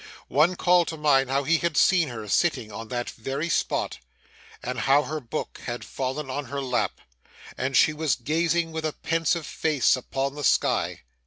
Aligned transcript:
One 0.33 0.55
called 0.55 0.87
to 0.87 0.97
mind 0.97 1.29
how 1.29 1.43
he 1.43 1.59
had 1.59 1.77
seen 1.77 2.09
her 2.09 2.27
sitting 2.27 2.71
on 2.71 2.87
that 2.87 3.11
very 3.11 3.49
spot, 3.49 3.99
and 4.63 4.79
how 4.79 5.03
her 5.03 5.19
book 5.19 5.61
had 5.65 5.85
fallen 5.85 6.27
on 6.27 6.45
her 6.45 6.59
lap, 6.59 7.01
and 7.55 7.77
she 7.77 7.93
was 7.93 8.15
gazing 8.15 8.71
with 8.71 8.83
a 8.83 8.93
pensive 8.93 9.45
face 9.45 9.95
upon 9.95 10.33
the 10.33 10.43
sky. 10.43 11.01